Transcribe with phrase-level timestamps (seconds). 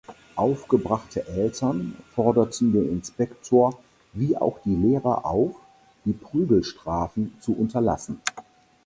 [0.35, 3.77] Aufgebrachte Eltern forderten den Inspektor
[4.13, 5.55] wie auch die Lehrer auf,
[6.05, 8.19] die Prügelstrafen zu unterlassen.